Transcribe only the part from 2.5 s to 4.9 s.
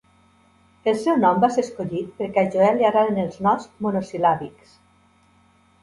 Joel li agraden els noms monosil·làbics.